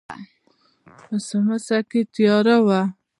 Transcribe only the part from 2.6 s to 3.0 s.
وه.